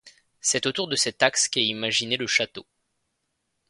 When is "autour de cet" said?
0.65-1.21